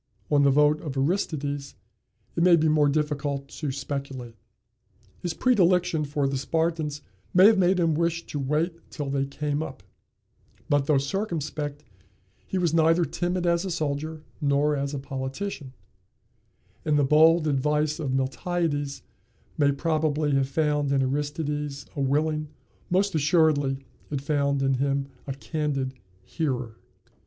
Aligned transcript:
On 0.31 0.41
the 0.41 0.49
vote 0.49 0.81
of 0.81 0.97
Aristides 0.97 1.75
it 2.35 2.41
may 2.41 2.55
be 2.55 2.67
more 2.67 2.89
difficult 2.89 3.49
to 3.49 3.71
speculate. 3.71 4.33
His 5.19 5.35
predilection 5.35 6.05
for 6.05 6.27
the 6.27 6.39
Spartans 6.39 7.03
may 7.35 7.45
have 7.45 7.59
made 7.59 7.79
him 7.79 7.93
wish 7.93 8.25
to 8.25 8.39
wait 8.39 8.89
till 8.89 9.11
they 9.11 9.27
came 9.27 9.61
up; 9.61 9.83
but, 10.67 10.87
though 10.87 10.97
circumspect, 10.97 11.83
he 12.47 12.57
was 12.57 12.73
neither 12.73 13.05
timid 13.05 13.45
as 13.45 13.63
a 13.63 13.69
soldier 13.69 14.23
nor 14.41 14.75
as 14.75 14.95
a 14.95 14.97
politician, 14.97 15.71
and 16.83 16.97
the 16.97 17.03
bold 17.03 17.45
advice 17.45 17.99
of 17.99 18.09
Miltiades 18.11 19.03
may 19.55 19.71
probably 19.71 20.31
have 20.33 20.49
found 20.49 20.91
in 20.91 21.03
Aristides 21.03 21.85
a 21.95 22.01
willing, 22.01 22.47
most 22.89 23.13
assuredly 23.13 23.85
it 24.09 24.19
found 24.21 24.63
in 24.63 24.73
him 24.81 25.09
a 25.27 25.33
candid, 25.35 25.93
hearer. 26.23 26.79